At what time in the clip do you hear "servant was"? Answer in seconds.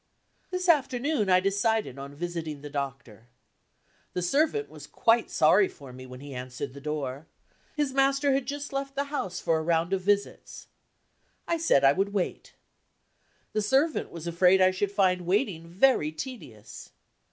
4.23-4.87, 13.61-14.25